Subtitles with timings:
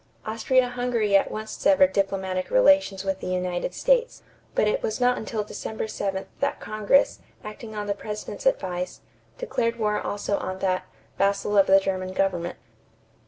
[0.25, 4.23] Austria Hungary at once severed diplomatic relations with the United States;
[4.55, 9.01] but it was not until December 7 that Congress, acting on the President's advice,
[9.37, 10.85] declared war also on that
[11.19, 12.57] "vassal of the German government."